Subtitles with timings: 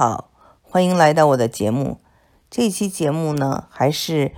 [0.00, 0.30] 好，
[0.62, 2.00] 欢迎来到我的节目。
[2.48, 4.32] 这期节目呢，还是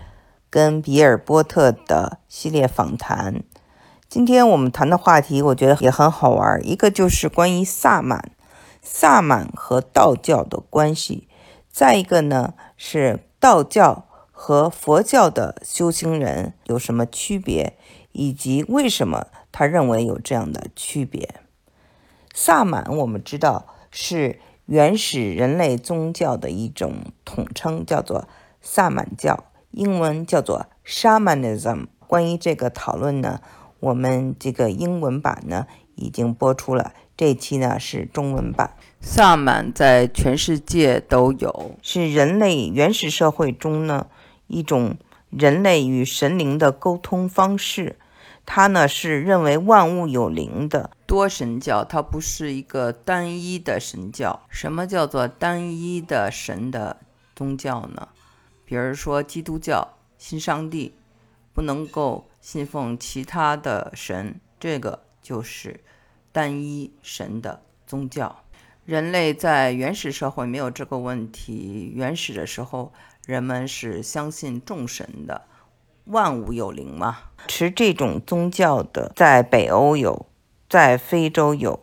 [0.51, 3.45] 跟比尔波特的系列访谈。
[4.09, 6.61] 今天我们谈的话题，我觉得也很好玩。
[6.69, 8.33] 一个就是关于萨满，
[8.83, 11.29] 萨满和道教的关系；
[11.71, 17.79] 再一个呢，是道教和佛教的修行人有什么区别，
[18.11, 21.37] 以及为什么他认为有这样的区别。
[22.35, 24.41] 萨满，我们知道是。
[24.73, 26.95] 原始人类宗教的一种
[27.27, 28.27] 统称叫做
[28.63, 31.89] 萨满教，英文叫做 Shamanism。
[32.07, 33.43] 关于这个讨论呢，
[33.81, 38.75] 我们这个英文版呢已经播出了，这期呢是中文版。
[39.03, 44.07] 萨满在全世界都有，是人类原始社会中呢
[44.47, 44.97] 一种
[45.29, 47.97] 人类与神灵的沟通方式。
[48.45, 54.43] 它呢是认为万物有灵的多神教，它不是一个单一的神教。
[54.49, 56.99] 什么叫做单一的神的
[57.35, 58.09] 宗教呢？
[58.65, 60.95] 比如说基督教信上帝，
[61.53, 65.81] 不能够信奉其他的神，这个就是
[66.33, 68.45] 单一神的宗教。
[68.85, 72.93] 人类在原始社会没有这个问题，原始的时候
[73.27, 75.43] 人们是相信众神的。
[76.05, 77.19] 万物有灵嘛？
[77.47, 80.27] 持这种宗教的，在北欧有，
[80.69, 81.81] 在非洲有，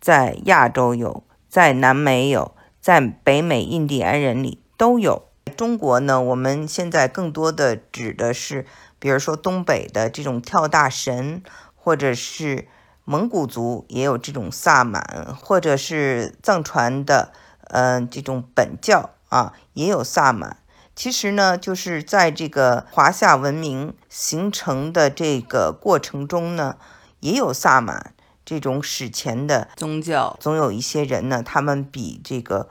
[0.00, 5.26] 在亚洲有，在南美有，在北美印第安人里都有。
[5.56, 8.64] 中国呢，我们现在更多的指的是，
[8.98, 11.42] 比如说东北的这种跳大神，
[11.74, 12.68] 或者是
[13.04, 17.32] 蒙古族也有这种萨满，或者是藏传的，
[17.64, 20.58] 嗯，这种本教啊也有萨满。
[21.00, 26.76] 其实呢，就是在这个华夏文明形成的这个过程中呢，
[27.20, 28.12] 也有萨满
[28.44, 30.36] 这种史前的宗教。
[30.38, 32.68] 总有一些人呢，他们比这个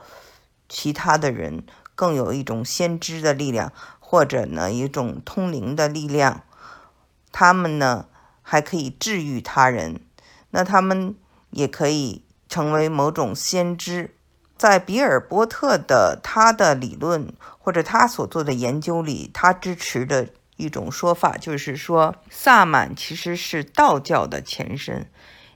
[0.68, 1.64] 其他的人
[1.96, 6.44] 更有一种先知的力量，或者呢一种通灵的力量。
[7.32, 8.06] 他们呢
[8.42, 10.00] 还可以治愈他人，
[10.50, 11.16] 那他们
[11.50, 14.14] 也可以成为某种先知。
[14.60, 20.28] 在比尔波特的他的理论或者他所做的研究里，他支持的
[20.58, 25.10] 一种说法就是说，萨满其实是道教的前身，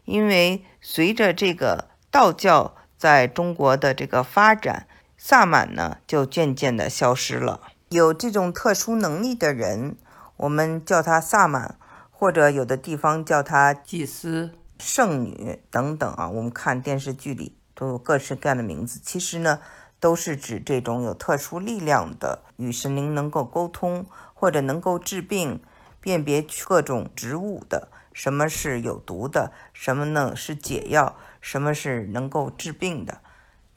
[0.07, 4.87] 因为随着这个道教在中国的这个发展，
[5.19, 7.61] 萨满呢就渐渐的消失了。
[7.91, 9.97] 有这种特殊能力的人，
[10.39, 11.77] 我们叫他萨满，
[12.11, 16.31] 或者有的地方叫他祭司、圣女等等啊。
[16.31, 17.59] 我们看电视剧里。
[17.75, 19.61] 都有各式各样的名字，其实呢，
[19.99, 25.61] 都是指这种有特殊力量的，与神灵能够沟通，或者能够治病、
[26.01, 27.89] 辨别各种植物的。
[28.13, 29.53] 什么是有毒的？
[29.73, 31.17] 什么呢是解药？
[31.41, 33.19] 什么是能够治病的？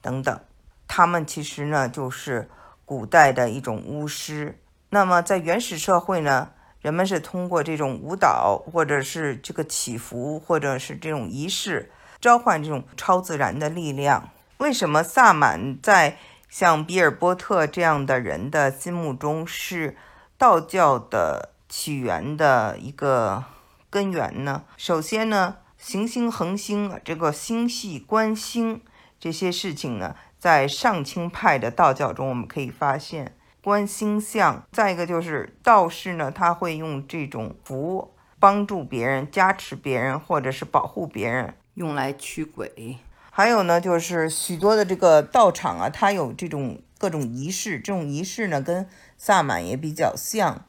[0.00, 0.40] 等等。
[0.86, 2.48] 他们其实呢，就是
[2.84, 4.60] 古代的一种巫师。
[4.90, 6.50] 那么在原始社会呢，
[6.80, 11.90] 人们是通过这种舞蹈，或者是这个祈福，或者是这种仪式。
[12.20, 14.30] 召唤这种超自然的力量。
[14.58, 16.18] 为什么萨满在
[16.48, 19.96] 像比尔波特这样的人的心目中是
[20.36, 23.44] 道教的起源的一个
[23.90, 24.64] 根源呢？
[24.76, 28.80] 首先呢，行星恒星这个星系观星
[29.20, 34.64] 这些事情呢，在上清派的道教中我们可以发现观星象。
[34.72, 41.54] 再一个就是道士呢，他会用这种符帮助别人、加持别人，或者是保护别人。
[41.78, 42.98] 用来驱鬼，
[43.30, 48.84] 还有呢，就是许多的这个道场啊，它有这种各种仪式，这种仪式呢跟
[49.16, 50.64] 萨满也比较像。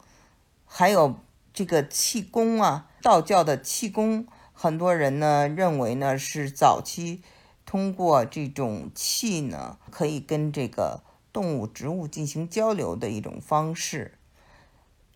[0.64, 1.18] 还有
[1.52, 7.22] 这个气功啊，道教的气功，很多人呢认为呢是早期
[7.66, 14.14] 通过这种气呢，可以跟这个动物、植物进行交流的一种方式。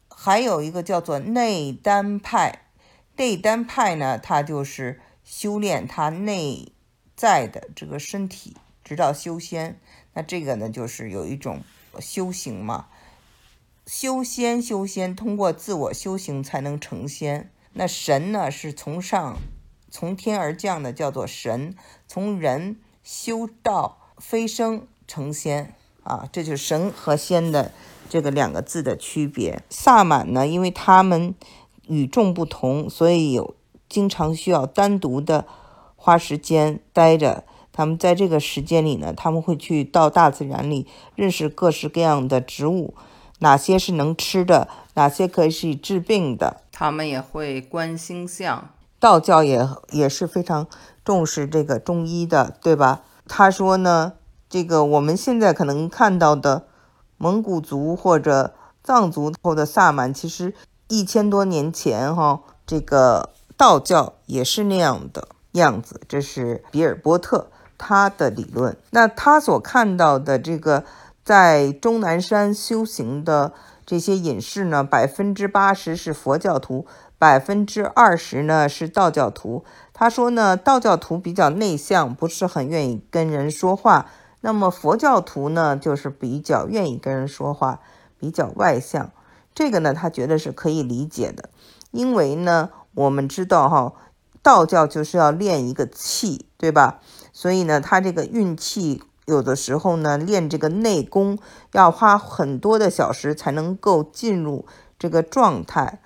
[0.09, 2.65] 还有一个叫做内丹派，
[3.15, 5.00] 内丹派呢，它就是。
[5.37, 6.69] 修炼他内
[7.17, 9.81] 在的这个身体，直到修仙。
[10.12, 11.62] 那这个呢，就是有一种
[11.99, 12.87] 修行嘛。
[13.85, 17.50] 修仙，修仙，通过自我修行才能成仙。
[17.73, 19.38] 那神呢，是从上
[19.91, 21.75] 从天而降的，叫做神。
[22.06, 25.75] 从人修道飞升成仙
[26.05, 27.73] 啊，这就是神和仙的
[28.09, 29.61] 这个两个字的区别。
[29.69, 31.35] 萨满呢，因为他们
[31.88, 33.56] 与众不同，所以有。
[33.94, 35.44] 经常需要单独的
[35.94, 37.44] 花时间待着。
[37.73, 42.94] 他们在这个时间里呢，他们会去到大自然里认识各式各样的植物，
[43.38, 46.61] 哪些是能吃的，哪些可以是治病的。
[46.73, 48.70] 他们也会观星象。
[48.99, 50.67] 道教也也是非常
[51.05, 53.02] 重视这个中医的，对吧？
[53.29, 54.14] 他说呢，
[54.49, 56.67] 这个我们现在可能看到的
[57.17, 58.55] 蒙古族或者
[58.85, 60.55] 藏族后的萨满，其实
[60.88, 63.31] 一千多年前哈，这个
[63.64, 65.99] 道教也是那样的样子。
[66.06, 68.76] 这是比尔波特他的理论。
[68.90, 70.84] 那他所看到的这个
[71.25, 73.55] 在终南山修行的
[73.87, 76.84] 这些隐士呢，百分之八十是佛教徒，
[77.19, 79.64] 百分之二十呢是道教徒。
[79.94, 84.11] 他说呢，道教徒比较内向，不是很愿意跟人说话。
[84.43, 87.81] 那么佛教徒呢，就是比较愿意跟人说话，
[88.19, 89.11] 比较外向。
[89.55, 91.49] 这个呢，他觉得是可以理解的，
[91.93, 93.93] 因为呢，我们知道哈，
[94.43, 97.00] 道教就是要练一个气，对吧？
[97.32, 101.38] 所以呢，他这个运气有的时候呢，练这个内功
[101.73, 104.67] 要花很多的小时才能够进入
[104.99, 106.00] 这个状态。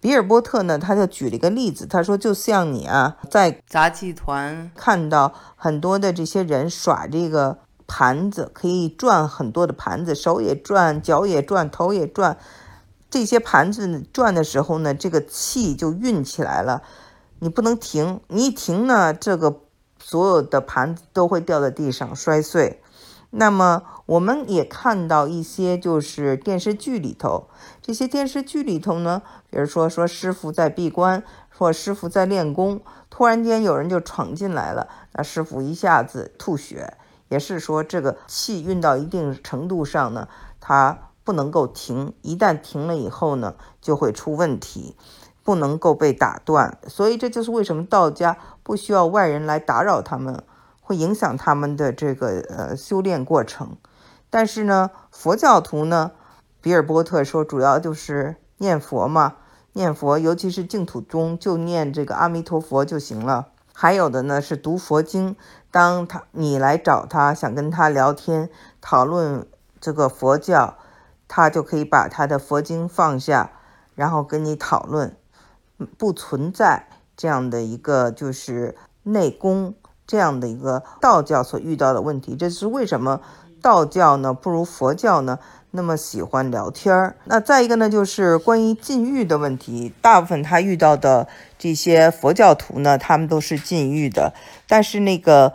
[0.00, 12.38] 比尔波特呢，他就举了一个例子，他说，就像你啊，在杂技团看到很多的这些人耍这个盘子，可以转很多的盘子，手也转，脚也转，头也转。
[13.10, 16.82] 这些盘子转的时候呢，这个气就运起来了，
[17.38, 19.60] 你不能停，你一停呢，这个
[19.98, 22.82] 所有的盘子都会掉在地上摔碎。
[23.30, 27.48] 那么我们也看到一些，就是电视剧里头，
[27.82, 29.20] 这些电视剧里头呢，
[29.50, 36.94] 比如说说师傅在闭关，或师傅在练功，突然间有人就闯进来了，那师傅一下子吐血，
[37.28, 40.26] 也是说这个气运到一定程度上呢，
[40.58, 44.96] 它不能够停，一旦停了以后呢，就会出问题，
[45.44, 46.78] 不能够被打断。
[46.86, 50.42] 所以这就是为什么道家不需要外人来打扰他们。
[50.80, 53.76] 会影响他们的这个呃修炼过程，
[54.30, 56.12] 但是呢，佛教徒呢，
[56.62, 59.34] 比尔波特说主要就是念佛嘛，
[59.74, 63.48] 念佛，尤其是净土宗就念这个阿弥陀佛就行了。
[63.74, 65.36] 还有的呢是读佛经，
[65.70, 68.48] 当他你来找他想跟他聊天
[68.80, 69.46] 讨论
[69.78, 70.78] 这个佛教，
[71.28, 73.52] 他就可以把他的佛经放下，
[73.94, 75.14] 然后跟你讨论，
[75.96, 79.74] 不存在这样的一个就是内功。
[80.10, 83.20] 这样的一个道教所遇到的问题，这是为什么
[83.60, 85.38] 道教呢不如佛教呢
[85.72, 87.14] 那么喜欢聊天儿？
[87.24, 91.28] 那再一个呢，就是关于禁欲的问题，大部分他遇到的
[91.58, 94.32] 这些佛教徒呢，他们都是禁欲的。
[94.66, 95.52] 但是那个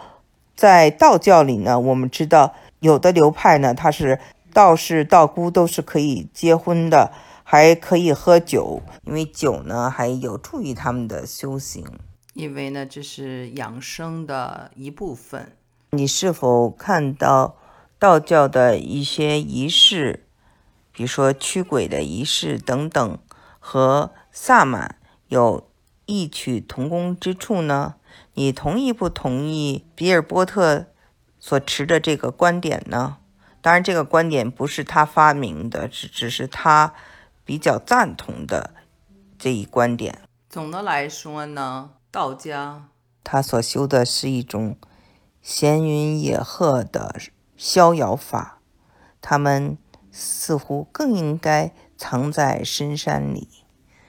[0.55, 4.19] 在道教里呢，我们知道有的流派呢，他是
[4.53, 7.11] 道士、道姑都是可以结婚的，
[7.43, 11.83] 还可以喝酒，因为酒呢还有助于他们的修行。
[12.33, 15.57] 因为呢，这是养生的一部分。
[15.91, 17.57] 你是否看到
[17.99, 20.25] 道教的一些仪式，
[20.91, 23.17] 比如说驱鬼的仪式等等，
[23.59, 24.97] 和萨满
[25.27, 25.67] 有
[26.05, 27.95] 异曲同工之处呢？
[28.33, 30.87] 你同意不同意比尔波特
[31.39, 33.17] 所持的这个观点呢？
[33.63, 36.93] 当然，这个观点不是他发明的，只只是他
[37.45, 38.73] 比较赞同的
[39.39, 40.19] 这一观点。
[40.49, 41.91] 总的来说呢？
[42.11, 42.89] 道家，
[43.23, 44.77] 他所修的是一种
[45.41, 47.15] 闲云野鹤的
[47.55, 48.59] 逍遥法，
[49.21, 49.77] 他们
[50.11, 53.47] 似乎更应该藏在深山里。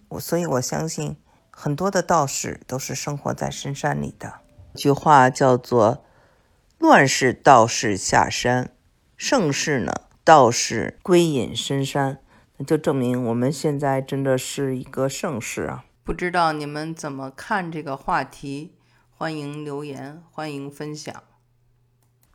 [0.08, 1.16] 我所以，我相信
[1.50, 4.40] 很多的道士都是生活在深山里的。
[4.74, 6.04] 句话叫做
[6.78, 8.72] “乱世道士下山，
[9.16, 12.18] 盛世呢道士归隐深山”，
[12.58, 15.84] 那就证明我们现在真的是一个盛世啊。
[16.02, 18.72] 不知道你们怎么看这个话题？
[19.16, 21.22] 欢迎留言，欢迎分享。